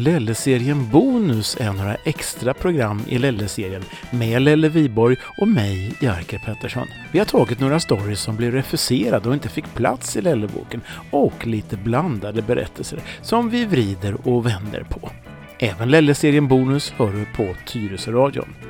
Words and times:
Lelle-serien 0.00 0.90
Bonus 0.90 1.56
är 1.60 1.72
några 1.72 1.94
extra 1.94 2.54
program 2.54 3.02
i 3.08 3.18
Lelle-serien 3.18 3.82
med 4.10 4.42
Lelle 4.42 4.68
Viborg 4.68 5.16
och 5.38 5.48
mig, 5.48 5.92
Jerker 6.00 6.38
Pettersson. 6.38 6.86
Vi 7.12 7.18
har 7.18 7.26
tagit 7.26 7.60
några 7.60 7.80
stories 7.80 8.20
som 8.20 8.36
blev 8.36 8.52
refuserade 8.52 9.28
och 9.28 9.34
inte 9.34 9.48
fick 9.48 9.74
plats 9.74 10.16
i 10.16 10.20
Lelleboken 10.20 10.80
och 11.10 11.46
lite 11.46 11.76
blandade 11.76 12.42
berättelser 12.42 13.00
som 13.22 13.50
vi 13.50 13.64
vrider 13.64 14.28
och 14.28 14.46
vänder 14.46 14.84
på. 14.88 15.10
Även 15.58 15.90
Lelle-serien 15.90 16.48
Bonus 16.48 16.90
hör 16.90 17.12
du 17.12 17.24
på 17.36 17.54
Tyresöradion. 17.66 18.69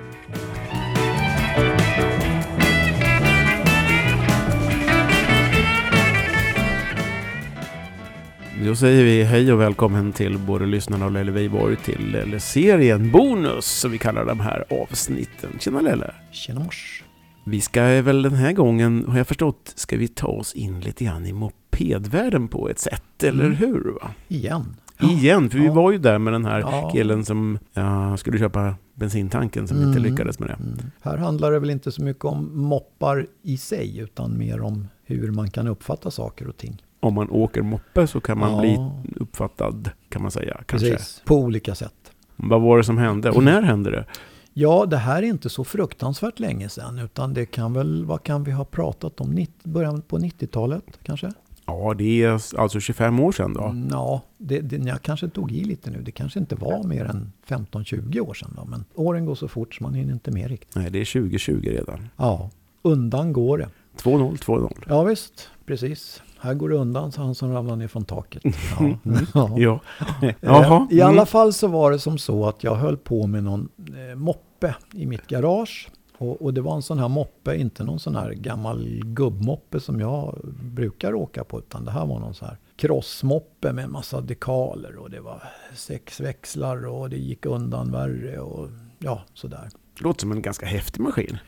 Då 8.67 8.75
säger 8.77 9.05
vi 9.05 9.23
hej 9.25 9.53
och 9.53 9.61
välkommen 9.61 10.13
till 10.13 10.39
både 10.39 10.67
lyssnarna 10.67 11.05
och 11.07 11.13
Lelle 11.13 11.33
Viborg 11.33 11.77
till 11.77 12.11
Lelle-serien 12.13 13.11
Bonus, 13.11 13.67
som 13.67 13.91
vi 13.91 13.99
kallar 13.99 14.25
de 14.25 14.41
här 14.41 14.65
avsnitten. 14.83 15.51
Tjena 15.61 15.81
Lelle! 15.81 16.15
Tjena 16.33 16.61
mors! 16.61 17.05
Vi 17.47 17.61
ska 17.61 17.83
väl 17.83 18.23
den 18.23 18.35
här 18.35 18.53
gången, 18.53 19.05
har 19.09 19.19
jag 19.19 19.27
förstått, 19.27 19.73
ska 19.75 19.97
vi 19.97 20.09
ta 20.09 20.27
oss 20.27 20.55
in 20.55 20.81
lite 20.81 21.05
grann 21.05 21.27
i 21.27 21.33
mopedvärlden 21.33 22.49
på 22.49 22.69
ett 22.69 22.79
sätt, 22.79 23.23
eller 23.23 23.45
Mm. 23.45 23.57
hur? 23.57 23.93
Va? 24.03 24.11
Igen. 24.29 24.77
Igen, 25.01 25.51
för 25.51 25.59
vi 25.59 25.65
Ja. 25.67 25.73
var 25.73 25.93
ju 25.93 25.99
där 25.99 26.19
med 26.19 26.33
den 26.33 26.45
här 26.45 26.61
Ja. 26.61 26.91
killen 26.95 27.25
som 27.25 27.59
ja, 27.73 28.17
skulle 28.17 28.39
köpa 28.39 28.75
bensintanken 28.95 29.69
som 29.69 29.77
inte 29.83 29.99
Mm. 29.99 30.11
lyckades 30.11 30.39
med 30.39 30.49
det. 30.49 30.55
Mm. 30.55 30.79
Här 31.03 31.17
handlar 31.17 31.53
det 31.53 31.59
väl 31.59 31.71
inte 31.71 31.93
så 31.93 32.03
mycket 32.03 32.25
om 32.25 32.59
moppar 32.63 33.27
i 33.43 33.57
sig 33.57 33.99
utan 33.99 34.39
mer 34.39 34.61
om 34.61 34.89
hur 35.05 35.31
man 35.31 35.51
kan 35.51 35.67
uppfatta 35.67 36.11
saker 36.11 36.47
och 36.49 36.57
ting. 36.57 36.83
Om 37.01 37.15
man 37.15 37.31
åker 37.31 37.63
moppe 37.63 38.07
så 38.07 38.21
kan 38.21 38.39
man 38.39 38.53
Ja. 38.53 38.61
bli 38.61 38.79
uppfattad, 39.21 39.91
kan 40.09 40.23
man 40.23 40.31
säga. 40.31 40.61
Kanske. 40.67 40.91
Precis, 40.91 41.23
på 41.25 41.37
olika 41.37 41.75
sätt. 41.75 41.95
Vad 42.37 42.61
var 42.63 42.79
det 42.79 42.85
som 42.85 42.99
hände? 42.99 43.31
Och 43.31 43.43
när 43.45 43.63
hände 43.63 43.91
det? 43.91 44.05
Ja, 44.53 44.87
det 44.87 44.97
här 44.97 45.23
är 45.23 45.27
inte 45.27 45.49
så 45.49 45.65
fruktansvärt 45.65 46.39
länge 46.39 46.69
sedan 46.69 46.99
utan 46.99 47.35
det 47.35 47.47
kan 47.47 47.73
väl, 47.73 48.05
vad 48.05 48.23
kan 48.23 48.45
vi 48.45 48.53
ha 48.53 48.65
pratat 48.65 49.21
om, 49.21 49.31
90, 49.31 49.53
början 49.65 50.03
på 50.03 50.19
90-talet 50.19 50.85
kanske? 51.03 51.33
Ja, 51.67 51.95
det 51.99 52.23
är 52.23 52.59
alltså 52.61 52.81
25 52.81 53.21
år 53.21 53.33
sedan 53.33 53.53
då. 53.55 53.65
Mm, 53.65 53.89
Ja, 53.91 54.23
det, 54.39 54.61
det, 54.61 54.77
jag 54.77 55.03
kanske 55.03 55.29
tog 55.29 55.53
i 55.53 55.65
lite 55.65 55.91
nu. 55.91 56.03
Det 56.03 56.13
kanske 56.13 56.39
inte 56.39 56.55
var 56.55 56.83
mer 56.85 57.05
än 57.05 57.33
15-20 57.49 58.21
år 58.21 58.35
sedan 58.35 58.53
då, 58.57 58.65
men 58.65 58.85
åren 58.95 59.25
går 59.25 59.35
så 59.35 59.49
fort 59.49 59.75
så 59.75 59.83
man 59.83 59.95
hinner 59.95 60.13
inte 60.13 60.31
med 60.31 60.49
riktigt. 60.49 60.75
Nej, 60.77 60.91
det 60.91 61.01
är 61.01 61.05
2020 61.21 61.61
redan. 61.71 62.09
Ja, 62.17 62.51
undan 62.83 63.33
går 63.33 63.59
det. 63.59 63.69
2-0, 64.03 64.37
2-0. 64.37 64.73
Ja 64.89 65.03
visst, 65.03 65.49
precis. 65.67 66.23
Här 66.43 66.55
går 66.55 66.69
det 66.69 66.77
undan, 66.77 67.13
så 67.13 67.23
han 67.23 67.35
som 67.35 67.53
ramlar 67.53 67.77
ner 67.77 67.89
från 67.89 68.05
taket. 68.05 68.43
Ja. 68.45 68.79
Mm. 68.85 68.99
Ja. 69.35 69.51
Ja. 69.59 69.81
Eh, 70.29 70.35
Jaha. 70.41 70.87
I 70.91 71.01
alla 71.01 71.13
Mm. 71.13 71.27
fall 71.27 71.53
så 71.53 71.67
var 71.67 71.91
det 71.91 71.99
som 71.99 72.19
så 72.19 72.47
att 72.47 72.65
jag 72.65 72.75
höll 72.75 72.97
på 72.97 73.27
med 73.27 73.45
någon 73.45 73.69
eh, 74.11 74.17
moppe 74.19 74.75
i 74.95 75.07
mitt 75.07 75.27
garage. 75.27 75.89
Och, 76.19 76.43
och 76.43 76.55
det 76.55 76.61
var 76.61 76.75
en 76.75 76.83
sån 76.83 76.99
här 76.99 77.09
moppe, 77.09 77.57
inte 77.57 77.85
någon 77.85 77.99
sån 78.01 78.17
här 78.17 78.31
gammal 78.33 79.01
gubbmoppe 79.05 79.81
som 79.81 80.01
jag 80.01 80.39
brukar 80.63 81.15
åka 81.15 81.45
på. 81.45 81.59
Utan 81.59 81.85
det 81.85 81.91
här 81.91 82.07
var 82.07 82.19
någon 82.19 82.35
sån 82.35 82.49
här 82.49 82.57
crossmoppe 82.77 83.73
med 83.73 83.85
en 83.85 83.93
massa 83.93 84.21
dekaler. 84.21 84.97
Och 84.97 85.11
det 85.11 85.21
var 85.21 85.43
sex 85.75 86.21
växlar 86.21 86.87
och 86.87 87.11
det 87.11 87.17
gick 87.17 87.47
undan 87.47 87.93
värre 87.93 88.39
och 88.39 88.69
ja, 88.99 89.23
sådär. 89.35 89.69
Låter 89.99 90.21
som 90.21 90.33
en 90.33 90.43
ganska 90.43 90.67
häftig 90.67 91.01
maskin. 91.01 91.39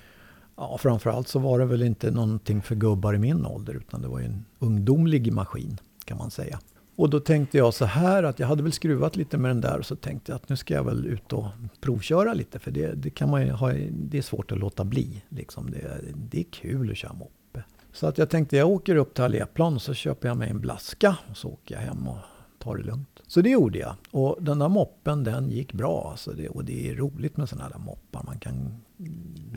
Ja, 0.56 0.78
framförallt 0.78 1.28
så 1.28 1.38
var 1.38 1.58
det 1.58 1.64
väl 1.64 1.82
inte 1.82 2.10
någonting 2.10 2.62
för 2.62 2.74
gubbar 2.74 3.14
i 3.14 3.18
min 3.18 3.46
ålder 3.46 3.74
utan 3.74 4.02
det 4.02 4.08
var 4.08 4.20
ju 4.20 4.26
en 4.26 4.44
ungdomlig 4.58 5.32
maskin 5.32 5.78
kan 6.04 6.18
man 6.18 6.30
säga. 6.30 6.60
Och 6.96 7.10
då 7.10 7.20
tänkte 7.20 7.58
jag 7.58 7.74
så 7.74 7.84
här 7.84 8.22
att 8.22 8.38
jag 8.38 8.46
hade 8.46 8.62
väl 8.62 8.72
skruvat 8.72 9.16
lite 9.16 9.38
med 9.38 9.50
den 9.50 9.60
där 9.60 9.78
och 9.78 9.86
så 9.86 9.96
tänkte 9.96 10.32
jag 10.32 10.36
att 10.36 10.48
nu 10.48 10.56
ska 10.56 10.74
jag 10.74 10.84
väl 10.84 11.06
ut 11.06 11.32
och 11.32 11.46
provköra 11.80 12.34
lite 12.34 12.58
för 12.58 12.70
det, 12.70 12.92
det 12.94 13.10
kan 13.10 13.30
man 13.30 13.42
ju 13.42 13.50
ha, 13.50 13.72
det 13.90 14.18
är 14.18 14.22
svårt 14.22 14.52
att 14.52 14.58
låta 14.58 14.84
bli. 14.84 15.22
Liksom 15.28 15.70
det, 15.70 16.00
det 16.14 16.40
är 16.40 16.44
kul 16.44 16.90
att 16.90 16.96
köra 16.96 17.12
moppe. 17.12 17.64
Så 17.92 18.06
att 18.06 18.18
jag 18.18 18.30
tänkte 18.30 18.56
jag 18.56 18.70
åker 18.70 18.96
upp 18.96 19.14
till 19.14 19.24
Alléplan 19.24 19.74
och 19.74 19.82
så 19.82 19.94
köper 19.94 20.28
jag 20.28 20.36
mig 20.36 20.50
en 20.50 20.60
blaska 20.60 21.16
och 21.30 21.36
så 21.36 21.48
åker 21.48 21.74
jag 21.74 21.82
hem 21.82 22.08
och 22.08 22.18
tar 22.58 22.76
det 22.76 22.82
lugnt. 22.82 23.20
Så 23.26 23.40
det 23.40 23.50
gjorde 23.50 23.78
jag. 23.78 23.94
Och 24.10 24.36
den 24.40 24.58
där 24.58 24.68
moppen 24.68 25.24
den 25.24 25.50
gick 25.50 25.72
bra. 25.72 26.08
Alltså 26.10 26.32
det, 26.32 26.48
och 26.48 26.64
det 26.64 26.90
är 26.90 26.94
roligt 26.94 27.36
med 27.36 27.48
sådana 27.48 27.70
här 27.74 27.84
moppar. 27.84 28.22
Man 28.26 28.38
kan 28.38 28.80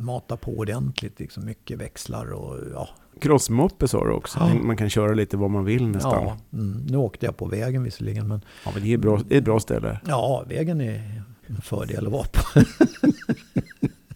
mata 0.06 0.38
på 0.38 0.52
ordentligt, 0.58 1.20
liksom 1.20 1.46
mycket 1.46 1.78
växlar 1.78 2.34
och 2.34 2.58
ja. 2.74 2.90
Crossmoppe 3.22 3.88
sa 3.88 4.06
du 4.06 4.12
också. 4.12 4.40
Ja. 4.40 4.54
Man 4.54 4.78
kan 4.78 4.90
köra 4.90 5.14
lite 5.14 5.38
vad 5.38 5.50
man 5.50 5.66
vill 5.66 5.88
nästan. 5.88 6.24
ja 6.24 6.38
mm, 6.54 6.86
nu 6.90 6.98
åkte 6.98 7.26
jag 7.26 7.38
på 7.38 7.46
vägen 7.46 7.84
visserligen 7.84 8.28
men 8.28 8.42
Ja, 8.66 8.72
men 8.74 8.84
det 8.84 8.94
är, 8.94 8.98
bra, 8.98 9.20
det 9.28 9.36
är 9.36 9.38
ett 9.38 9.46
bra 9.46 9.60
ställe. 9.60 10.00
ja, 10.08 10.44
vägen 10.48 10.82
är 10.82 11.24
en 11.48 11.62
fördel 11.62 12.06
att 12.06 12.12
vara 12.12 12.28
på. 12.34 12.62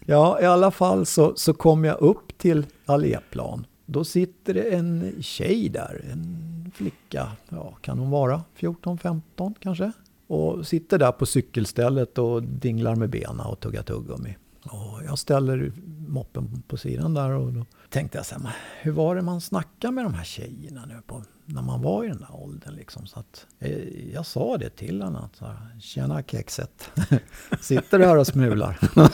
ja, 0.06 0.42
i 0.42 0.46
alla 0.46 0.72
fall 0.72 1.06
så, 1.06 1.34
så 1.36 1.54
kom 1.54 1.84
jag 1.84 2.02
upp 2.02 2.38
till 2.38 2.66
Alléplan. 2.86 3.66
Då 3.86 4.04
sitter 4.04 4.54
det 4.54 4.62
en 4.62 5.14
tjej 5.22 5.70
där, 5.70 6.06
en 6.12 6.72
flicka, 6.76 7.32
ja 7.50 7.74
kan 7.82 8.00
hon 8.00 8.10
vara 8.10 8.44
14-15 8.60 9.54
kanske? 9.60 9.92
Och 10.28 10.68
sitter 10.68 10.98
där 10.98 11.12
på 11.12 11.26
cykelstället 11.26 12.18
och 12.18 12.44
dinglar 12.44 12.96
med 12.96 13.10
benen 13.10 13.40
och 13.40 13.60
tuggar 13.60 13.84
tuggummi. 13.84 14.36
Och 14.64 15.04
jag 15.06 15.20
ställer 15.20 15.72
moppen 16.08 16.64
på 16.68 16.78
sidan 16.78 17.14
där 17.14 17.30
och 17.30 17.54
då 17.54 17.66
tänkte 17.90 18.18
jag 18.18 18.26
så 18.26 18.40
här, 18.40 18.56
hur 18.82 18.92
var 18.92 19.16
det 19.16 19.22
man 19.22 19.42
snackade 19.42 19.94
med 19.94 20.06
de 20.06 20.14
här 20.14 20.24
tjejerna 20.24 20.86
nu 20.86 21.02
på, 21.08 21.24
när 21.46 21.62
man 21.62 21.82
var 21.82 22.04
i 22.04 22.08
den 22.08 22.18
där 22.18 22.36
åldern 22.36 22.76
liksom. 22.76 23.08
Så 23.08 23.20
att, 23.20 23.48
eh, 23.60 24.12
jag 24.14 24.26
sa 24.26 24.58
det 24.58 24.70
till 24.70 25.02
henne 25.02 25.20
att 25.20 25.36
så 25.36 25.46
här, 25.46 25.80
tjena 25.80 26.24
kexet, 26.24 26.92
sitter 27.62 28.00
du 28.00 28.06
här 28.06 28.18
och 28.18 28.28
smular? 28.28 28.80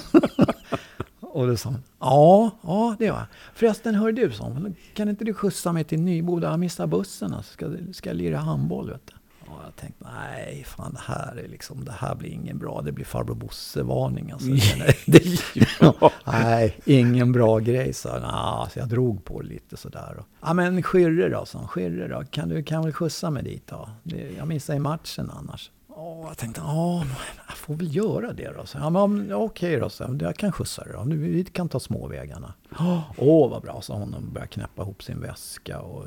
och 1.20 1.48
då 1.48 1.58
sa 1.58 1.70
hon, 1.70 1.84
ja, 2.00 2.52
ja 2.64 2.96
det 3.00 3.06
gör 3.06 3.16
jag. 3.16 3.26
Förresten 3.54 3.96
hör 3.96 4.12
du, 4.12 4.32
sa 4.32 4.56
kan 4.94 5.10
inte 5.10 5.26
du 5.26 5.34
skjutsa 5.34 5.72
mig 5.72 5.84
till 5.84 6.02
Nyboda? 6.02 6.50
Jag 6.50 6.60
missar 6.60 6.88
bussen, 6.88 7.34
alltså. 7.34 7.54
ska, 7.54 7.72
ska 7.94 8.10
jag 8.10 8.18
lira 8.18 8.38
handboll 8.38 8.90
vet 8.90 9.08
du. 9.08 9.14
Och 9.52 9.64
jag 9.66 9.76
tänkte, 9.76 10.04
nej, 10.04 10.35
fan 10.66 10.94
det 10.94 11.14
här 11.14 11.36
är 11.46 11.48
liksom, 11.48 11.86
det 11.86 11.92
här 11.92 12.16
blir 12.16 12.30
ingen 12.30 12.58
bra, 12.58 12.82
det 12.82 12.92
blir 12.92 13.06
farbror 13.06 13.36
Bosse-varning. 13.36 14.32
Alltså. 14.32 14.50
det, 15.06 15.24
Ja. 15.80 16.12
Nej, 16.26 16.80
ingen 16.86 17.32
bra 17.32 17.60
grej, 17.60 17.94
så, 17.94 18.20
nah, 18.20 18.70
så 18.70 18.80
jag 18.80 18.88
drog 18.88 19.26
på 19.26 19.42
det 19.42 19.48
lite 19.48 19.78
sådär. 19.78 20.24
Ja 20.42 20.54
men 20.54 20.84
Skyrre 20.84 21.30
då, 21.30 21.46
sa. 21.46 21.68
Skyrre 21.68 22.08
då, 22.08 22.24
kan 22.32 22.50
du 22.50 22.64
kan 22.64 22.84
väl 22.84 22.94
skjutsa 22.94 23.30
mig 23.30 23.44
dit 23.44 23.68
då? 23.68 23.90
Det, 24.04 24.32
jag 24.38 24.48
missar 24.48 24.74
ju 24.74 24.80
matchen 24.80 25.32
annars. 25.38 25.72
Åh, 25.98 26.26
jag 26.28 26.38
tänkte, 26.38 26.62
ja, 26.62 27.06
jag 27.48 27.58
får 27.58 27.74
väl 27.74 27.96
göra 27.96 28.34
det 28.34 28.52
då. 28.58 28.66
Så, 28.66 28.78
ja, 28.78 28.90
men 28.90 29.34
okej 29.34 29.80
då, 29.80 29.90
så, 29.90 30.18
jag, 30.20 30.36
kan 30.36 30.52
skjutsa 30.52 30.84
dig 30.84 30.94
då. 30.94 31.04
Nu, 31.04 31.18
vi 31.18 31.44
kan 31.44 31.70
ta 31.70 31.80
småvägarna. 31.80 32.54
Åh, 33.18 33.50
vad 33.50 33.62
bra, 33.62 33.82
sa 33.82 33.94
hon 33.94 34.14
och 34.14 34.22
började 34.22 34.48
knäppa 34.52 34.82
ihop 34.82 35.04
sin 35.04 35.22
väska 35.22 35.80
och 35.80 36.06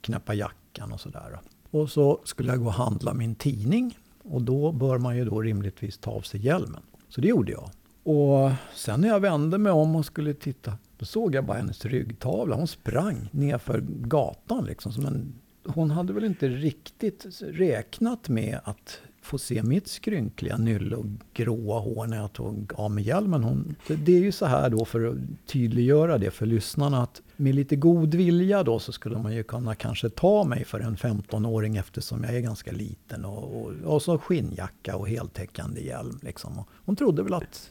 knäppa 0.00 0.34
jackan 0.34 0.92
och 0.92 1.00
sådär. 1.00 1.40
Och 1.70 1.90
så 1.90 2.20
skulle 2.24 2.48
jag 2.52 2.58
gå 2.58 2.66
och 2.66 2.72
handla 2.72 3.14
min 3.14 3.34
tidning. 3.34 3.98
Och 4.22 4.42
då 4.42 4.72
bör 4.72 4.98
man 4.98 5.16
ju 5.16 5.24
då 5.24 5.40
rimligtvis 5.40 5.98
ta 5.98 6.10
av 6.10 6.20
sig 6.20 6.46
hjälmen. 6.46 6.82
Så 7.08 7.20
det 7.20 7.28
gjorde 7.28 7.52
jag. 7.52 7.70
Och 8.02 8.50
sen 8.74 9.00
när 9.00 9.08
jag 9.08 9.20
vände 9.20 9.58
mig 9.58 9.72
om 9.72 9.96
och 9.96 10.04
skulle 10.04 10.34
titta, 10.34 10.72
då 10.98 11.04
såg 11.04 11.34
jag 11.34 11.44
bara 11.44 11.56
hennes 11.56 11.84
ryggtavla. 11.84 12.56
Hon 12.56 12.68
sprang 12.68 13.28
nerför 13.32 13.80
gatan 13.88 14.64
liksom. 14.64 14.92
Som 14.92 15.06
en, 15.06 15.34
hon 15.66 15.90
hade 15.90 16.12
väl 16.12 16.24
inte 16.24 16.48
riktigt 16.48 17.26
räknat 17.40 18.28
med 18.28 18.60
att 18.64 19.00
få 19.22 19.38
se 19.38 19.62
mitt 19.62 19.88
skrynkliga 19.88 20.56
nylle 20.56 20.96
och 20.96 21.06
gråa 21.34 21.80
hår 21.80 22.06
när 22.06 22.16
jag 22.16 22.32
tog 22.32 22.72
av 22.74 22.90
mig 22.90 23.04
hjälmen. 23.04 23.44
Hon, 23.44 23.76
det, 23.86 23.96
det 23.96 24.16
är 24.16 24.20
ju 24.20 24.32
så 24.32 24.46
här 24.46 24.70
då 24.70 24.84
för 24.84 25.06
att 25.06 25.16
tydliggöra 25.46 26.18
det 26.18 26.30
för 26.30 26.46
lyssnarna 26.46 27.02
att 27.02 27.22
med 27.40 27.54
lite 27.54 27.76
god 27.76 28.14
vilja 28.14 28.62
då 28.62 28.78
så 28.78 28.92
skulle 28.92 29.18
man 29.18 29.34
ju 29.34 29.42
kunna 29.42 29.74
kanske 29.74 30.08
ta 30.08 30.44
mig 30.44 30.64
för 30.64 30.80
en 30.80 30.96
15-åring 30.96 31.76
eftersom 31.76 32.24
jag 32.24 32.36
är 32.36 32.40
ganska 32.40 32.72
liten 32.72 33.24
och, 33.24 33.62
och, 33.62 33.72
och 33.84 34.02
så 34.02 34.18
skinnjacka 34.18 34.96
och 34.96 35.08
heltäckande 35.08 35.80
hjälm 35.80 36.18
liksom. 36.22 36.58
Och 36.58 36.68
hon 36.84 36.96
trodde 36.96 37.22
väl 37.22 37.34
att 37.34 37.70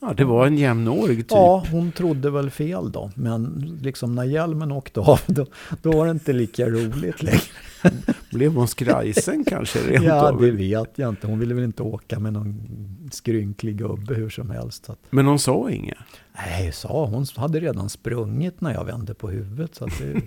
Ja, 0.00 0.14
det 0.14 0.24
var 0.24 0.46
en 0.46 0.58
jämnårig 0.58 1.18
typ. 1.18 1.30
Ja, 1.30 1.64
hon 1.70 1.92
trodde 1.92 2.30
väl 2.30 2.50
fel 2.50 2.92
då. 2.92 3.10
Men 3.14 3.72
liksom 3.82 4.14
när 4.14 4.24
hjälmen 4.24 4.72
åkte 4.72 5.00
av 5.00 5.20
då, 5.26 5.46
då 5.82 5.92
var 5.92 6.04
det 6.04 6.10
inte 6.10 6.32
lika 6.32 6.68
roligt 6.68 7.22
längre. 7.22 7.40
Blev 8.30 8.52
hon 8.54 8.68
skrajsen 8.68 9.44
kanske 9.44 9.78
rent 9.78 10.04
Ja, 10.04 10.32
det 10.32 10.50
vet 10.50 10.98
jag 10.98 11.08
inte. 11.08 11.26
Hon 11.26 11.38
ville 11.38 11.54
väl 11.54 11.64
inte 11.64 11.82
åka 11.82 12.18
med 12.18 12.32
någon 12.32 12.54
skrynklig 13.12 13.76
gubbe 13.78 14.14
hur 14.14 14.28
som 14.30 14.50
helst. 14.50 14.84
Så 14.84 14.92
att, 14.92 14.98
Men 15.10 15.26
hon 15.26 15.38
sa 15.38 15.70
inget. 15.70 15.98
nej, 16.36 16.72
sa 16.72 17.06
hon. 17.06 17.26
hade 17.36 17.60
redan 17.60 17.88
sprungit 17.88 18.60
när 18.60 18.74
jag 18.74 18.84
vände 18.84 19.14
på 19.14 19.30
huvudet. 19.30 19.74
Så 19.74 19.84
att 19.84 19.98
det, 19.98 20.12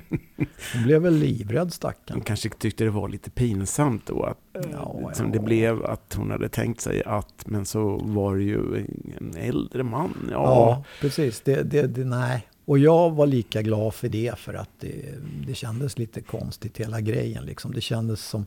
hon 0.73 0.83
blev 0.83 1.01
väl 1.01 1.13
livrädd 1.15 1.61
Hon 1.61 1.71
stackarn. 1.71 2.21
kanske 2.21 2.49
tyckte 2.49 2.83
det 2.83 2.89
var 2.89 3.09
lite 3.09 3.29
pinsamt 3.29 4.05
då. 4.05 4.23
Att, 4.23 4.37
Ja, 4.71 5.11
som 5.13 5.25
ja. 5.25 5.31
det 5.33 5.39
blev 5.39 5.85
att 5.85 6.13
hon 6.17 6.31
hade 6.31 6.49
tänkt 6.49 6.81
sig 6.81 7.03
att, 7.05 7.43
men 7.45 7.65
så 7.65 7.97
var 8.03 8.35
det 8.35 8.43
ju 8.43 8.85
en 9.19 9.33
äldre 9.37 9.83
man. 9.83 10.29
Ja, 10.31 10.43
Ja, 10.43 10.83
precis. 11.01 11.41
Det, 11.41 11.63
det, 11.63 11.87
det, 11.87 12.05
nej. 12.05 12.47
Och 12.65 12.79
jag 12.79 13.11
var 13.11 13.27
lika 13.27 13.61
glad 13.61 13.93
för 13.93 14.09
det 14.09 14.39
för 14.39 14.53
att 14.53 14.69
det, 14.79 15.15
det 15.47 15.53
kändes 15.53 15.97
lite 15.97 16.21
konstigt 16.21 16.77
hela 16.77 17.01
grejen. 17.01 17.45
Liksom. 17.45 17.73
Det 17.73 17.81
kändes 17.81 18.25
som, 18.25 18.45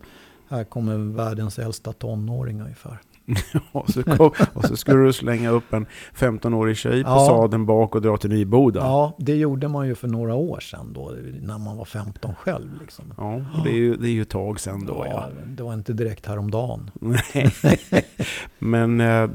här 0.49 0.65
kommer 0.65 0.97
världens 0.97 1.59
äldsta 1.59 1.93
tonåring 1.93 2.61
ungefär. 2.61 2.99
och, 3.73 3.91
så 3.91 4.03
kom, 4.03 4.31
och 4.53 4.65
så 4.65 4.77
skulle 4.77 5.05
du 5.05 5.13
slänga 5.13 5.51
upp 5.51 5.73
en 5.73 5.87
15-årig 6.15 6.77
tjej 6.77 7.05
på 7.05 7.11
ja. 7.11 7.27
sadeln 7.27 7.67
bak 7.67 7.95
och 7.95 8.03
dra 8.03 8.17
till 8.17 8.31
Nyboda. 8.31 8.81
Ja, 8.81 9.17
det 9.19 9.35
gjorde 9.35 9.69
man 9.69 9.87
ju 9.87 9.95
för 9.95 10.09
några 10.09 10.35
år 10.35 10.61
sedan 10.61 10.93
då, 10.93 11.13
när 11.41 11.59
man 11.59 11.77
var 11.77 11.85
15 11.85 12.35
själv. 12.35 12.81
Liksom. 12.81 13.05
Ja, 13.17 13.41
det 13.65 13.71
är 13.71 13.75
ju, 13.75 13.97
det 13.97 14.09
är 14.09 14.13
ju 14.13 14.23
ett 14.23 14.29
tag 14.29 14.61
sedan 14.61 14.87
då. 14.87 15.07
Ja, 15.11 15.29
Det 15.47 15.63
var 15.63 15.75
inte 15.75 15.93
direkt 15.93 16.27
häromdagen. 16.27 16.91
Men 18.59 19.01
eh, 19.01 19.29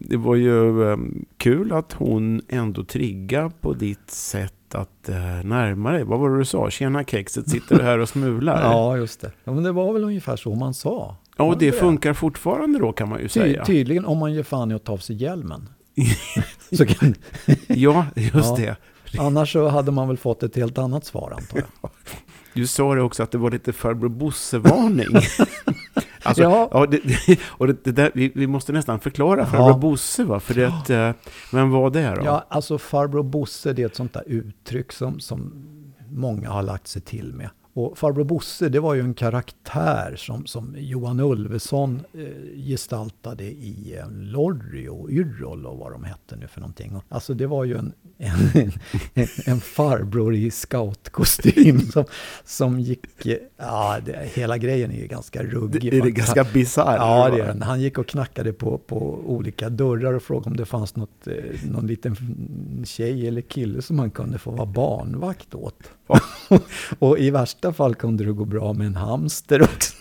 det 0.00 0.16
var 0.16 0.34
ju 0.34 0.90
eh, 0.92 0.98
kul 1.36 1.72
att 1.72 1.92
hon 1.92 2.40
ändå 2.48 2.84
trigga 2.84 3.50
på 3.60 3.72
ditt 3.72 4.10
sätt 4.10 4.74
att 4.74 5.08
eh, 5.08 5.44
närma 5.44 5.92
dig. 5.92 6.04
Vad 6.04 6.20
var 6.20 6.30
det 6.30 6.38
du 6.38 6.44
sa? 6.44 6.70
Tjena 6.70 7.04
kexet, 7.04 7.50
sitter 7.50 7.76
du 7.78 7.82
här 7.82 7.98
och 7.98 8.08
smular? 8.08 8.62
ja, 8.62 8.96
just 8.96 9.20
det. 9.20 9.32
Ja, 9.44 9.52
men 9.52 9.62
det 9.62 9.72
var 9.72 9.92
väl 9.92 10.04
ungefär 10.04 10.36
så 10.36 10.54
man 10.54 10.74
sa. 10.74 11.16
Ja, 11.36 11.44
och 11.44 11.58
det 11.58 11.72
funkar 11.72 12.14
fortfarande 12.14 12.78
då 12.78 12.92
kan 12.92 13.08
man 13.08 13.18
ju 13.18 13.24
Ty 13.24 13.40
säga. 13.40 13.64
Tydligen 13.64 14.04
om 14.04 14.18
man 14.18 14.32
ger 14.34 14.42
fan 14.42 14.70
i 14.70 14.74
att 14.74 14.84
ta 14.84 14.92
av 14.92 14.98
sig 14.98 15.16
hjälmen. 15.16 15.68
kan... 16.88 17.14
ja, 17.66 18.06
just 18.14 18.34
ja. 18.34 18.56
det. 18.56 18.76
Annars 19.18 19.52
så 19.52 19.68
hade 19.68 19.92
man 19.92 20.08
väl 20.08 20.16
fått 20.16 20.42
ett 20.42 20.56
helt 20.56 20.78
annat 20.78 21.04
svar 21.04 21.32
antar 21.36 21.58
jag. 21.58 21.90
Du 22.54 22.66
sa 22.66 22.94
det 22.94 23.02
också 23.02 23.22
att 23.22 23.30
det 23.30 23.38
var 23.38 23.50
lite 23.50 23.72
farbror 23.72 24.08
Bosse-varning. 24.08 25.06
alltså, 26.22 26.42
ja. 26.42 26.68
ja 26.72 26.86
det, 26.86 27.00
och 27.46 27.66
det, 27.66 27.84
det 27.84 27.92
där, 27.92 28.10
vi, 28.14 28.32
vi, 28.34 28.46
måste 28.46 28.72
nästan 28.72 29.00
förklara 29.00 29.46
farbror 29.46 29.68
ja. 29.68 29.78
Bosse, 29.78 30.24
va? 30.24 30.40
För 30.40 30.54
det, 30.54 30.68
att, 30.68 30.90
eh, 30.90 31.10
vem 31.52 31.70
var 31.70 31.90
det 31.90 32.14
då? 32.14 32.22
Ja, 32.24 32.46
alltså 32.48 32.78
farbror 32.78 33.22
Bosse, 33.22 33.72
det 33.72 33.82
är 33.82 33.86
ett 33.86 33.96
sånt 33.96 34.12
där 34.12 34.22
uttryck 34.26 34.92
som, 34.92 35.20
som 35.20 35.52
många 36.10 36.50
har 36.50 36.62
lagt 36.62 36.88
sig 36.88 37.02
till 37.02 37.32
med. 37.34 37.50
Och 37.76 37.98
farbror 37.98 38.24
Bosse, 38.24 38.68
det 38.68 38.80
var 38.80 38.94
ju 38.94 39.00
en 39.00 39.14
karaktär 39.14 40.14
som, 40.16 40.46
som 40.46 40.74
Johan 40.78 41.20
Ulveson 41.20 42.02
eh, 42.14 42.58
gestaltade 42.68 43.44
i 43.44 43.96
eh, 43.98 44.10
Lorry 44.10 44.88
och 44.88 45.10
Yrrol 45.10 45.66
och 45.66 45.78
vad 45.78 45.92
de 45.92 46.04
hette 46.04 46.36
nu 46.36 46.46
för 46.48 46.60
någonting. 46.60 47.00
Alltså 47.08 47.34
det 47.34 47.46
var 47.46 47.64
ju 47.64 47.76
en, 47.76 47.92
en, 48.18 48.70
en, 49.14 49.26
en 49.46 49.60
farbror 49.60 50.34
i 50.34 50.50
scoutkostym 50.50 51.80
som, 51.80 52.04
som 52.44 52.80
gick, 52.80 53.26
ja 53.56 53.98
det, 54.04 54.30
hela 54.34 54.58
grejen 54.58 54.90
är 54.90 55.00
ju 55.00 55.06
ganska 55.06 55.42
ruggig. 55.42 55.90
Det, 55.90 55.98
är 55.98 56.02
det 56.02 56.10
ganska 56.10 56.44
bisarr? 56.44 56.96
Ja, 56.96 57.30
det 57.30 57.42
är 57.42 57.46
den. 57.46 57.62
Han 57.62 57.80
gick 57.80 57.98
och 57.98 58.06
knackade 58.06 58.52
på, 58.52 58.78
på 58.78 59.22
olika 59.26 59.68
dörrar 59.68 60.12
och 60.12 60.22
frågade 60.22 60.50
om 60.50 60.56
det 60.56 60.64
fanns 60.64 60.96
något, 60.96 61.26
eh, 61.26 61.34
någon 61.70 61.86
liten 61.86 62.16
tjej 62.84 63.28
eller 63.28 63.40
kille 63.40 63.82
som 63.82 63.98
han 63.98 64.10
kunde 64.10 64.38
få 64.38 64.50
vara 64.50 64.66
barnvakt 64.66 65.54
åt. 65.54 65.90
Och 66.98 67.18
i 67.18 67.30
värsta 67.30 67.72
fall 67.72 67.94
kunde 67.94 68.24
det 68.24 68.32
gå 68.32 68.44
bra 68.44 68.72
med 68.72 68.86
en 68.86 68.96
hamster 68.96 69.62
också. 69.62 69.96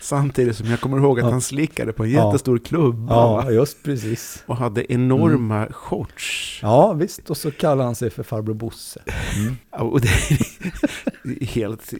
Samtidigt 0.00 0.56
som 0.56 0.66
jag 0.70 0.80
kommer 0.80 0.98
ihåg 0.98 1.18
att 1.20 1.24
ja. 1.24 1.30
han 1.30 1.40
slickade 1.40 1.92
på 1.92 2.04
en 2.04 2.10
jättestor 2.10 2.58
ja. 2.58 2.68
klubba. 2.68 3.14
Ja, 3.14 3.50
just 3.50 3.82
precis. 3.82 4.44
Och 4.46 4.56
hade 4.56 4.92
enorma 4.92 5.56
mm. 5.56 5.72
shorts. 5.72 6.58
Ja, 6.62 6.92
visst. 6.92 7.30
Och 7.30 7.36
så 7.36 7.50
kallade 7.50 7.82
han 7.82 7.94
sig 7.94 8.10
för 8.10 8.22
farbror 8.22 8.54
Bosse. 8.54 9.02
Mm. 9.36 9.56
Och 9.70 10.00
det 10.00 10.08
är 10.08 11.44
helt 11.44 11.94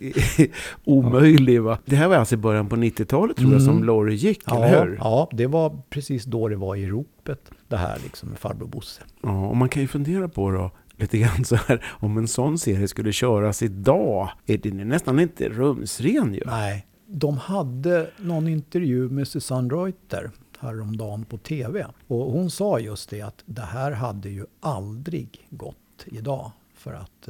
omöjligt 0.84 1.62
va? 1.62 1.78
Det 1.84 1.96
här 1.96 2.08
var 2.08 2.16
alltså 2.16 2.34
i 2.34 2.38
början 2.38 2.68
på 2.68 2.76
90-talet 2.76 3.36
tror 3.36 3.52
jag 3.52 3.62
som 3.62 3.74
mm. 3.74 3.84
Lorry 3.84 4.14
gick, 4.14 4.42
ja, 4.46 4.64
eller 4.64 4.84
hur? 4.84 4.96
Ja, 5.00 5.28
det 5.32 5.46
var 5.46 5.82
precis 5.90 6.24
då 6.24 6.48
det 6.48 6.56
var 6.56 6.76
i 6.76 6.86
ropet, 6.86 7.50
det 7.68 7.76
här 7.76 7.98
liksom 8.02 8.28
med 8.28 8.38
farbror 8.38 8.66
Bosse. 8.66 9.02
Ja, 9.22 9.46
och 9.46 9.56
man 9.56 9.68
kan 9.68 9.82
ju 9.82 9.88
fundera 9.88 10.28
på 10.28 10.50
då, 10.50 10.70
lite 10.96 11.18
grann 11.18 11.44
så 11.44 11.56
här, 11.56 11.84
om 11.86 12.18
en 12.18 12.28
sån 12.28 12.58
serie 12.58 12.88
skulle 12.88 13.12
köras 13.12 13.62
idag, 13.62 14.30
är 14.46 14.58
den 14.58 14.88
nästan 14.88 15.20
inte 15.20 15.48
rumsren 15.48 16.34
ju. 16.34 16.42
Nej, 16.46 16.86
de 17.06 17.38
hade 17.38 18.10
någon 18.16 18.48
intervju 18.48 19.08
med 19.08 19.28
Susanne 19.28 19.74
Reuter 19.74 20.30
häromdagen 20.58 21.24
på 21.24 21.38
TV. 21.38 21.86
Och 22.06 22.32
hon 22.32 22.50
sa 22.50 22.78
just 22.80 23.10
det 23.10 23.20
att 23.20 23.42
det 23.46 23.62
här 23.62 23.92
hade 23.92 24.28
ju 24.28 24.44
aldrig 24.60 25.46
gått 25.50 25.76
idag. 26.06 26.52
För 26.74 26.92
att 26.92 27.28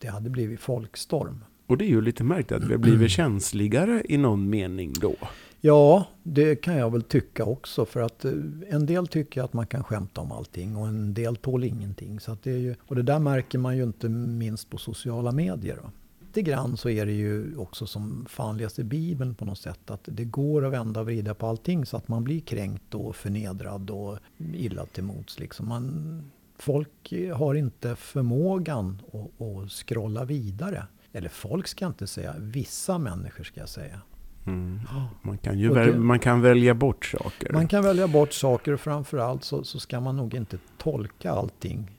det 0.00 0.08
hade 0.08 0.30
blivit 0.30 0.60
folkstorm. 0.60 1.44
Och 1.66 1.78
det 1.78 1.84
är 1.84 1.88
ju 1.88 2.00
lite 2.00 2.24
märkligt 2.24 2.52
att 2.52 2.68
vi 2.68 2.72
har 2.72 2.78
blivit 2.78 3.10
känsligare 3.10 4.02
i 4.08 4.16
någon 4.16 4.50
mening 4.50 4.92
då. 5.00 5.14
Ja, 5.60 6.06
det 6.22 6.56
kan 6.56 6.76
jag 6.76 6.92
väl 6.92 7.02
tycka 7.02 7.44
också. 7.44 7.84
För 7.84 8.00
att 8.00 8.24
eh, 8.24 8.32
en 8.68 8.86
del 8.86 9.06
tycker 9.06 9.42
att 9.42 9.52
man 9.52 9.66
kan 9.66 9.84
skämta 9.84 10.20
om 10.20 10.32
allting 10.32 10.76
och 10.76 10.88
en 10.88 11.14
del 11.14 11.36
tål 11.36 11.64
ingenting. 11.64 12.20
Så 12.20 12.36
det 12.42 12.50
är 12.50 12.56
ju, 12.56 12.74
och 12.86 12.96
det 12.96 13.02
där 13.02 13.18
märker 13.18 13.58
man 13.58 13.76
ju 13.76 13.82
inte 13.82 14.08
minst 14.08 14.70
på 14.70 14.78
sociala 14.78 15.32
medier. 15.32 15.78
Då. 15.82 15.90
Lite 16.26 16.42
grann 16.42 16.76
så 16.76 16.88
är 16.88 17.06
det 17.06 17.12
ju 17.12 17.56
också 17.56 17.86
som 17.86 18.26
fan 18.28 18.58
läser 18.58 18.84
Bibeln 18.84 19.34
på 19.34 19.44
något 19.44 19.58
sätt. 19.58 19.90
Att 19.90 20.00
det 20.04 20.24
går 20.24 20.64
att 20.66 20.72
vända 20.72 21.00
och 21.00 21.06
vrida 21.06 21.34
på 21.34 21.46
allting 21.46 21.86
så 21.86 21.96
att 21.96 22.08
man 22.08 22.24
blir 22.24 22.40
kränkt 22.40 22.94
och 22.94 23.16
förnedrad 23.16 23.90
och 23.90 24.18
illa 24.54 24.86
till 24.86 25.04
mots. 25.04 25.38
Liksom. 25.38 25.68
Man, 25.68 26.22
folk 26.58 27.12
har 27.34 27.54
inte 27.54 27.96
förmågan 27.96 29.02
att, 29.12 29.46
att 29.46 29.72
scrolla 29.72 30.24
vidare. 30.24 30.86
Eller 31.12 31.28
folk 31.28 31.68
ska 31.68 31.84
jag 31.84 31.90
inte 31.90 32.06
säga, 32.06 32.34
vissa 32.38 32.98
människor 32.98 33.44
ska 33.44 33.60
jag 33.60 33.68
säga. 33.68 34.00
Mm. 34.48 34.80
Man, 35.22 35.38
kan 35.38 35.58
ju 35.58 35.72
väl, 35.72 35.98
man 35.98 36.18
kan 36.18 36.40
välja 36.40 36.74
bort 36.74 37.04
saker. 37.04 37.52
Man 37.52 37.68
kan 37.68 37.82
välja 37.82 38.08
bort 38.08 38.32
saker 38.32 38.72
och 38.72 38.80
framförallt 38.80 39.44
så, 39.44 39.64
så 39.64 39.80
ska 39.80 40.00
man 40.00 40.16
nog 40.16 40.34
inte 40.34 40.58
tolka 40.78 41.30
allting 41.30 41.90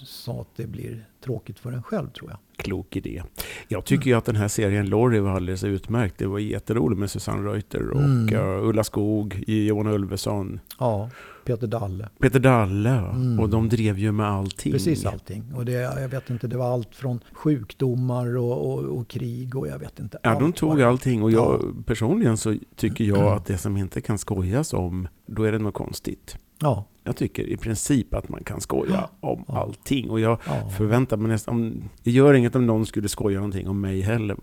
eh, 0.00 0.04
så 0.04 0.40
att 0.40 0.56
det 0.56 0.66
blir 0.66 1.06
tråkigt 1.24 1.58
för 1.58 1.72
en 1.72 1.82
själv 1.82 2.10
tror 2.10 2.30
jag. 2.30 2.38
Klok 2.56 2.96
idé. 2.96 3.22
Jag 3.68 3.84
tycker 3.84 4.06
mm. 4.06 4.18
att 4.18 4.24
den 4.24 4.36
här 4.36 4.48
serien 4.48 4.88
Lorry 4.88 5.18
var 5.18 5.30
alldeles 5.30 5.64
utmärkt. 5.64 6.18
Det 6.18 6.26
var 6.26 6.38
jätteroligt 6.38 7.00
med 7.00 7.10
Susanne 7.10 7.50
Reuter 7.50 7.90
och 7.90 8.00
mm. 8.00 8.34
uh, 8.34 8.68
Ulla 8.68 8.84
Skog, 8.84 9.44
Johan 9.46 9.86
Ulveson. 9.86 10.60
Ja. 10.78 11.10
Peter 11.44 11.66
Dalle. 11.66 12.08
Peter 12.18 12.40
Dalle, 12.40 12.90
mm. 12.90 13.40
och 13.40 13.48
de 13.48 13.68
drev 13.68 13.98
ju 13.98 14.12
med 14.12 14.26
allting. 14.26 14.72
Precis 14.72 15.06
allting. 15.06 15.44
Och 15.54 15.64
det, 15.64 15.72
jag 15.72 16.08
vet 16.08 16.30
inte, 16.30 16.46
det 16.46 16.56
var 16.56 16.72
allt 16.72 16.94
från 16.94 17.20
sjukdomar 17.32 18.36
och, 18.36 18.72
och, 18.72 18.98
och 18.98 19.08
krig 19.08 19.56
och 19.56 19.68
jag 19.68 19.78
vet 19.78 20.00
inte. 20.00 20.18
Ja, 20.22 20.38
de 20.38 20.52
tog 20.52 20.82
allting 20.82 21.22
och 21.22 21.30
jag, 21.30 21.62
ja. 21.62 21.82
personligen 21.86 22.36
så 22.36 22.56
tycker 22.76 23.04
jag 23.04 23.32
att 23.36 23.46
det 23.46 23.58
som 23.58 23.76
inte 23.76 24.00
kan 24.00 24.18
skojas 24.18 24.72
om, 24.72 25.08
då 25.26 25.42
är 25.42 25.52
det 25.52 25.58
något 25.58 25.74
konstigt. 25.74 26.36
Ja. 26.62 26.84
Jag 27.04 27.16
tycker 27.16 27.42
i 27.42 27.56
princip 27.56 28.14
att 28.14 28.28
man 28.28 28.44
kan 28.44 28.60
skoja 28.60 29.08
om 29.20 29.44
ja. 29.48 29.62
allting. 29.62 30.10
Och 30.10 30.20
jag 30.20 30.38
ja. 30.46 30.70
förväntar 30.70 31.16
mig 31.16 31.28
nästan... 31.28 31.84
det 32.02 32.10
gör 32.10 32.34
inget 32.34 32.56
om 32.56 32.66
någon 32.66 32.86
skulle 32.86 33.08
skoja 33.08 33.38
någonting 33.38 33.68
om 33.68 33.80
mig 33.80 34.00
heller. 34.00 34.36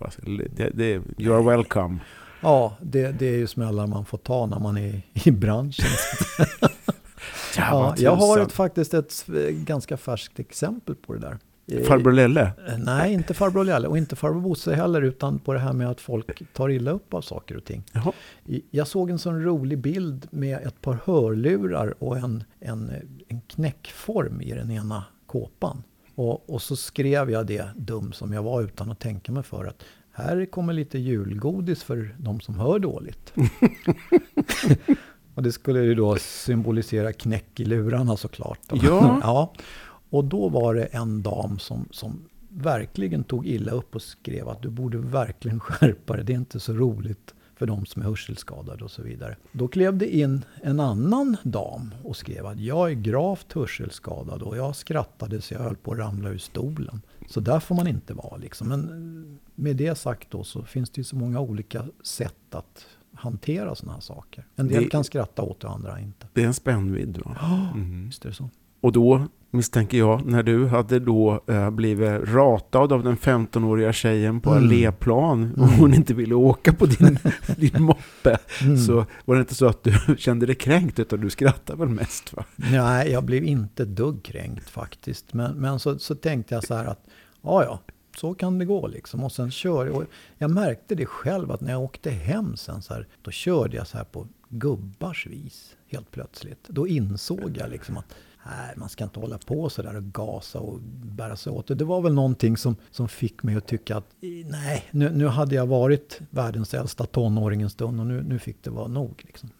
Det, 0.56 0.70
det, 0.70 1.02
you 1.18 1.34
are 1.34 1.56
welcome. 1.56 1.98
Ja, 2.40 2.76
det, 2.80 3.12
det 3.12 3.26
är 3.26 3.36
ju 3.36 3.46
smällar 3.46 3.86
man 3.86 4.04
får 4.04 4.18
ta 4.18 4.46
när 4.46 4.58
man 4.58 4.76
är 4.76 5.02
i 5.12 5.30
branschen. 5.30 5.86
ja, 7.56 7.94
jag 7.98 8.16
har 8.16 8.38
ett, 8.38 8.52
faktiskt 8.52 8.94
ett 8.94 9.26
ganska 9.52 9.96
färskt 9.96 10.38
exempel 10.38 10.94
på 10.94 11.12
det 11.12 11.18
där. 11.18 11.38
Eh, 11.70 11.82
farbror 11.82 12.12
Lelle? 12.12 12.52
Nej, 12.78 13.12
inte 13.12 13.34
farbror 13.34 13.64
Lelle 13.64 13.88
och 13.88 13.98
inte 13.98 14.16
farbror 14.16 14.40
Bosse 14.40 14.74
heller, 14.74 15.02
utan 15.02 15.38
på 15.38 15.52
det 15.52 15.58
här 15.58 15.72
med 15.72 15.90
att 15.90 16.00
folk 16.00 16.52
tar 16.52 16.68
illa 16.68 16.90
upp 16.90 17.14
av 17.14 17.20
saker 17.20 17.56
och 17.56 17.64
ting. 17.64 17.82
Jaha. 17.92 18.12
Jag 18.70 18.86
såg 18.86 19.10
en 19.10 19.18
sån 19.18 19.44
rolig 19.44 19.78
bild 19.78 20.26
med 20.30 20.58
ett 20.66 20.80
par 20.80 20.98
hörlurar 21.04 21.94
och 21.98 22.18
en, 22.18 22.44
en, 22.60 22.92
en 23.28 23.40
knäckform 23.40 24.40
i 24.40 24.52
den 24.52 24.70
ena 24.70 25.04
kåpan. 25.26 25.82
Och, 26.14 26.50
och 26.50 26.62
så 26.62 26.76
skrev 26.76 27.30
jag 27.30 27.46
det, 27.46 27.68
dum 27.76 28.12
som 28.12 28.32
jag 28.32 28.42
var 28.42 28.62
utan 28.62 28.90
att 28.90 29.00
tänka 29.00 29.32
mig 29.32 29.42
för, 29.42 29.64
att 29.64 29.82
här 30.12 30.46
kommer 30.46 30.72
lite 30.72 30.98
julgodis 30.98 31.82
för 31.82 32.14
de 32.18 32.40
som 32.40 32.58
hör 32.58 32.78
dåligt. 32.78 33.32
och 35.34 35.42
det 35.42 35.52
skulle 35.52 35.80
ju 35.80 35.94
då 35.94 36.16
symbolisera 36.16 37.12
knäck 37.12 37.60
i 37.60 37.64
lurarna 37.64 38.16
såklart. 38.16 38.60
Ja. 38.72 39.20
ja. 39.22 39.52
Och 40.10 40.24
då 40.24 40.48
var 40.48 40.74
det 40.74 40.84
en 40.84 41.22
dam 41.22 41.58
som, 41.58 41.88
som 41.90 42.22
verkligen 42.48 43.24
tog 43.24 43.46
illa 43.46 43.72
upp 43.72 43.94
och 43.94 44.02
skrev 44.02 44.48
att 44.48 44.62
du 44.62 44.70
borde 44.70 44.98
verkligen 44.98 45.60
skärpa 45.60 46.16
dig. 46.16 46.24
Det 46.24 46.32
är 46.32 46.38
inte 46.38 46.60
så 46.60 46.72
roligt 46.72 47.34
för 47.60 47.66
de 47.66 47.86
som 47.86 48.02
är 48.02 48.06
hörselskadade 48.06 48.84
och 48.84 48.90
så 48.90 49.02
vidare. 49.02 49.36
Då 49.52 49.68
klev 49.68 49.96
det 49.96 50.16
in 50.16 50.44
en 50.62 50.80
annan 50.80 51.36
dam 51.42 51.94
och 52.04 52.16
skrev 52.16 52.46
att 52.46 52.60
jag 52.60 52.90
är 52.90 52.94
gravt 52.94 53.52
hörselskadad 53.52 54.42
och 54.42 54.56
jag 54.56 54.76
skrattade 54.76 55.40
så 55.40 55.54
jag 55.54 55.60
höll 55.60 55.76
på 55.76 55.92
att 55.92 55.98
ramla 55.98 56.28
ur 56.28 56.38
stolen. 56.38 57.00
Så 57.28 57.40
där 57.40 57.60
får 57.60 57.74
man 57.74 57.86
inte 57.86 58.14
vara 58.14 58.36
liksom. 58.36 58.68
Men 58.68 59.38
med 59.54 59.76
det 59.76 59.94
sagt 59.94 60.30
då 60.30 60.44
så 60.44 60.62
finns 60.62 60.90
det 60.90 61.00
ju 61.00 61.04
så 61.04 61.16
många 61.16 61.40
olika 61.40 61.84
sätt 62.02 62.54
att 62.54 62.86
hantera 63.14 63.74
sådana 63.74 63.94
här 63.94 64.00
saker. 64.00 64.46
En 64.56 64.68
del 64.68 64.82
det, 64.82 64.88
kan 64.88 65.04
skratta 65.04 65.42
åt 65.42 65.60
det, 65.60 65.68
andra 65.68 66.00
inte. 66.00 66.26
Det 66.32 66.42
är 66.42 66.46
en 66.46 66.54
spännvidd 66.54 67.08
då. 67.24 67.36
Ja, 67.40 67.68
mm. 67.74 68.06
visst 68.06 68.24
är 68.24 68.28
det 68.28 68.34
så. 68.34 68.50
Och 68.80 68.92
då 68.92 69.26
misstänker 69.50 69.98
jag, 69.98 70.26
när 70.26 70.42
du 70.42 70.66
hade 70.66 70.98
då 70.98 71.44
äh, 71.46 71.70
blivit 71.70 72.20
ratad 72.24 72.92
av 72.92 73.04
den 73.04 73.16
15-åriga 73.16 73.92
tjejen 73.92 74.40
på 74.40 74.50
mm. 74.50 74.64
alléplan 74.64 75.54
och 75.54 75.68
hon 75.68 75.94
inte 75.94 76.14
ville 76.14 76.34
åka 76.34 76.72
på 76.72 76.86
din, 76.86 77.18
din 77.56 77.82
moppe, 77.82 78.38
mm. 78.62 78.78
så 78.78 79.06
var 79.24 79.34
det 79.34 79.40
inte 79.40 79.54
så 79.54 79.66
att 79.66 79.84
du 79.84 79.92
kände 80.18 80.46
dig 80.46 80.54
kränkt, 80.54 80.98
utan 80.98 81.20
du 81.20 81.30
skrattade 81.30 81.78
väl 81.78 81.88
mest? 81.88 82.32
Va? 82.32 82.44
Nej, 82.56 83.10
jag 83.10 83.24
blev 83.24 83.44
inte 83.44 83.84
dugg 83.84 84.22
kränkt 84.22 84.70
faktiskt. 84.70 85.34
Men, 85.34 85.56
men 85.56 85.78
så, 85.78 85.98
så 85.98 86.14
tänkte 86.14 86.54
jag 86.54 86.64
så 86.64 86.74
här 86.74 86.84
att, 86.84 87.00
ja 87.42 87.64
ja, 87.64 87.80
så 88.16 88.34
kan 88.34 88.58
det 88.58 88.64
gå 88.64 88.86
liksom. 88.86 89.24
Och 89.24 89.32
sen 89.32 89.50
kör 89.50 89.86
jag. 89.86 90.06
Jag 90.38 90.50
märkte 90.50 90.94
det 90.94 91.06
själv 91.06 91.50
att 91.50 91.60
när 91.60 91.70
jag 91.70 91.82
åkte 91.82 92.10
hem 92.10 92.56
sen 92.56 92.82
så 92.82 92.94
här, 92.94 93.06
då 93.22 93.30
körde 93.30 93.76
jag 93.76 93.86
så 93.86 93.96
här 93.96 94.04
på 94.04 94.26
gubbars 94.48 95.26
vis 95.26 95.76
helt 95.88 96.10
plötsligt. 96.10 96.68
Då 96.68 96.88
insåg 96.88 97.56
jag 97.56 97.70
liksom 97.70 97.96
att 97.96 98.14
nej, 98.46 98.74
man 98.76 98.88
ska 98.88 99.04
inte 99.04 99.20
hålla 99.20 99.38
på 99.38 99.70
så 99.70 99.82
där 99.82 99.96
och 99.96 100.04
gasa 100.04 100.58
och 100.58 100.80
bära 101.02 101.36
sig 101.36 101.52
åt. 101.52 101.78
Det 101.78 101.84
var 101.84 102.00
väl 102.00 102.14
någonting 102.14 102.56
som, 102.56 102.76
som 102.90 103.08
fick 103.08 103.42
mig 103.42 103.56
att 103.56 103.66
tycka 103.66 103.96
att 103.96 104.06
nej, 104.46 104.84
nu, 104.90 105.10
nu 105.10 105.26
hade 105.26 105.54
jag 105.54 105.66
varit 105.66 106.20
världens 106.30 106.74
äldsta 106.74 107.06
tonåring 107.06 107.62
en 107.62 107.70
stund 107.70 108.00
och 108.00 108.06
nu, 108.06 108.22
nu 108.22 108.38
fick 108.38 108.64
det 108.64 108.70
vara 108.70 108.88
nog. 108.88 109.22
Liksom 109.26 109.50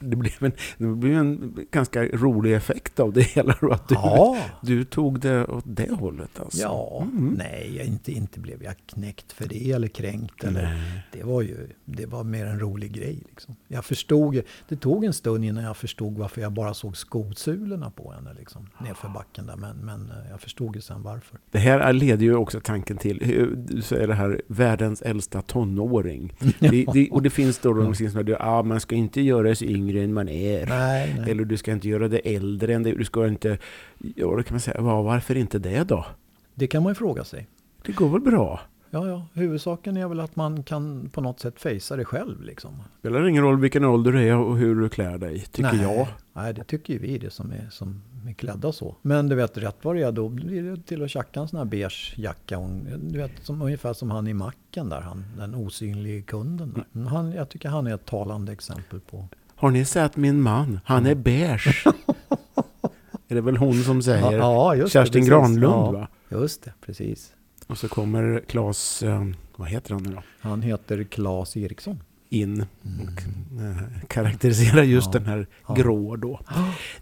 det, 0.00 0.16
blev 0.16 0.32
en, 0.44 0.52
det 0.78 0.86
blev 0.86 1.18
en 1.18 1.56
ganska 1.70 2.04
rolig 2.04 2.54
effekt 2.54 3.00
av 3.00 3.12
det 3.12 3.22
hela. 3.22 3.52
Att 3.70 3.88
du, 3.88 3.94
Ja. 3.94 4.36
du 4.62 4.84
tog 4.84 5.20
det 5.20 5.46
åt 5.46 5.64
det 5.66 5.90
hållet. 5.90 6.40
Alltså. 6.40 6.60
Ja, 6.62 7.02
Mm. 7.12 7.34
nej, 7.38 7.72
jag 7.76 7.86
inte, 7.86 8.12
inte 8.12 8.40
blev 8.40 8.62
jag 8.62 8.74
knäckt 8.86 9.32
för 9.32 9.48
det 9.48 9.70
eller 9.72 9.88
kränkt. 9.88 10.44
Eller, 10.44 10.62
Nej. 10.62 11.02
det 11.12 11.22
var 11.22 11.42
ju 11.42 11.68
det 11.84 12.06
var 12.06 12.24
mer 12.24 12.46
en 12.46 12.60
rolig 12.60 12.92
grej. 12.92 13.22
Liksom. 13.28 13.56
Jag 13.68 13.84
förstod, 13.84 14.40
det 14.68 14.76
tog 14.76 15.04
en 15.04 15.12
stund 15.12 15.44
innan 15.44 15.64
jag 15.64 15.76
förstod 15.76 16.18
varför 16.18 16.40
jag 16.40 16.52
bara 16.52 16.74
såg 16.74 16.96
skosulorna 16.96 17.90
på 17.90 18.12
henne 18.12 18.34
liksom, 18.38 18.68
nerför 18.80 19.08
backen 19.08 19.46
där. 19.46 19.56
Men, 19.56 19.76
men 19.76 20.10
eh, 20.10 20.30
jag 20.30 20.40
förstod 20.40 20.74
ju 20.76 20.82
sen 20.82 21.02
varför. 21.02 21.38
Det 21.50 21.58
här 21.58 21.92
leder 21.92 22.22
ju 22.24 22.34
också 22.34 22.60
tanken 22.60 22.96
till, 22.96 23.20
hur- 23.24 23.56
du 23.56 23.82
säger 23.82 24.06
det 24.08 24.14
här, 24.14 24.42
världens 24.46 25.02
äldsta 25.02 25.42
tonåring. 25.42 26.32
Det, 26.58 26.84
det, 26.92 27.10
och 27.10 27.22
det 27.22 27.30
finns 27.30 27.58
då 27.58 27.72
de 27.72 27.94
som 27.94 28.10
säger 28.10 28.36
ah, 28.42 28.62
man 28.62 28.80
ska 28.80 28.91
inte 28.94 29.20
göra 29.20 29.54
sig 29.54 29.72
yngre 29.72 30.02
än 30.02 30.14
man 30.14 30.28
är. 30.28 30.66
Nej, 30.66 31.14
nej. 31.18 31.30
Eller 31.30 31.44
du 31.44 31.56
ska 31.56 31.72
inte 31.72 31.88
göra 31.88 32.08
det 32.08 32.18
äldre 32.18 32.74
än 32.74 32.82
det. 32.82 32.92
Du 32.92 33.04
ska 33.04 33.28
inte... 33.28 33.58
Ja, 33.98 34.26
då 34.36 34.42
kan 34.42 34.54
man 34.54 34.60
säga, 34.60 34.80
varför 34.80 35.36
inte 35.36 35.58
det 35.58 35.84
då? 35.84 36.06
Det 36.54 36.66
kan 36.66 36.82
man 36.82 36.90
ju 36.90 36.94
fråga 36.94 37.24
sig. 37.24 37.46
Det 37.86 37.92
går 37.92 38.08
väl 38.08 38.20
bra? 38.20 38.60
Ja, 38.94 39.08
ja, 39.08 39.26
huvudsaken 39.32 39.96
är 39.96 40.08
väl 40.08 40.20
att 40.20 40.36
man 40.36 40.62
kan 40.62 41.08
på 41.12 41.20
något 41.20 41.40
sätt 41.40 41.60
fejsa 41.60 41.96
det 41.96 42.04
själv. 42.04 42.42
Liksom. 42.42 42.82
spelar 42.98 43.26
ingen 43.26 43.42
roll 43.42 43.60
vilken 43.60 43.84
ålder 43.84 44.12
du 44.12 44.22
är 44.22 44.36
och 44.36 44.56
hur 44.56 44.80
du 44.80 44.88
klär 44.88 45.18
dig, 45.18 45.40
tycker 45.40 45.72
nej, 45.72 45.82
jag. 45.82 46.06
Nej, 46.32 46.54
det 46.54 46.64
tycker 46.64 46.92
ju 46.92 46.98
vi 46.98 47.18
det 47.18 47.30
som 47.30 47.50
är, 47.50 47.68
som 47.70 48.02
är 48.28 48.32
klädda 48.32 48.72
så. 48.72 48.96
Men 49.02 49.28
du 49.28 49.34
vet, 49.34 49.58
rätt 49.58 49.76
vad 49.82 49.96
det 49.96 50.02
är, 50.02 50.12
då 50.12 50.28
blir 50.28 50.62
det 50.62 50.82
till 50.82 51.04
att 51.04 51.10
tjacka 51.10 51.40
en 51.40 51.48
sån 51.48 51.58
här 51.58 51.64
beige 51.64 52.14
jacka. 52.16 52.60
Du 53.00 53.18
vet, 53.18 53.30
som, 53.42 53.62
ungefär 53.62 53.92
som 53.92 54.10
han 54.10 54.26
i 54.26 54.34
macken 54.34 54.88
där, 54.88 55.00
han, 55.00 55.24
den 55.38 55.54
osynlige 55.54 56.22
kunden. 56.22 56.72
Där. 56.72 56.84
Mm. 56.94 57.06
Han, 57.06 57.32
jag 57.32 57.48
tycker 57.48 57.68
han 57.68 57.86
är 57.86 57.94
ett 57.94 58.06
talande 58.06 58.52
exempel 58.52 59.00
på... 59.00 59.28
Har 59.54 59.70
ni 59.70 59.84
sett 59.84 60.16
min 60.16 60.42
man? 60.42 60.80
Han 60.84 61.06
är 61.06 61.14
beige. 61.14 61.86
är 63.28 63.34
det 63.34 63.40
väl 63.40 63.56
hon 63.56 63.82
som 63.82 64.02
säger? 64.02 64.32
ja, 64.32 64.74
det, 64.74 64.90
Kerstin 64.90 65.12
precis. 65.12 65.28
Granlund 65.28 65.64
ja, 65.64 65.90
va? 65.90 66.08
Just 66.28 66.64
det, 66.64 66.72
precis. 66.86 67.34
Och 67.66 67.78
så 67.78 67.88
kommer 67.88 68.42
Claes, 68.48 69.02
eh, 69.02 69.24
vad 69.56 69.68
heter 69.68 69.94
han 69.94 70.02
nu 70.02 70.10
då? 70.14 70.22
Han 70.40 70.62
heter 70.62 71.04
Claes 71.04 71.56
Eriksson. 71.56 72.00
In 72.28 72.60
och 72.82 73.22
eh, 73.62 74.06
karaktäriserar 74.08 74.82
just 74.82 75.06
Ja. 75.14 75.20
den 75.20 75.28
här 75.28 75.46
Ja. 75.68 75.74
grå 75.74 76.16
då. 76.16 76.40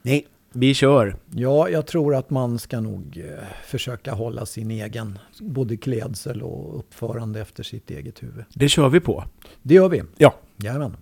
Nej, 0.03 0.27
vi 0.53 0.75
kör. 0.75 1.17
Ja, 1.31 1.69
jag 1.69 1.87
tror 1.87 2.15
att 2.15 2.31
man 2.31 2.59
ska 2.59 2.81
nog 2.81 3.19
eh, 3.19 3.45
försöka 3.67 4.13
hålla 4.13 4.47
sin 4.47 4.71
egen 4.71 5.19
både 5.41 5.77
klädsel 5.77 6.43
och 6.43 6.79
uppförande 6.79 7.41
efter 7.41 7.63
sitt 7.63 7.91
eget 7.91 8.23
huvud. 8.23 8.45
Det 8.55 8.69
kör 8.69 8.89
vi 8.89 9.01
på. 9.01 9.25
Det 9.63 9.75
gör 9.75 9.89
vi. 9.89 10.03
Ja. 10.19 10.35
Jajamän. 10.57 10.97